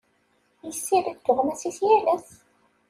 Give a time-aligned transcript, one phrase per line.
[0.65, 2.29] Yessirid tuɣmas-is yal ass.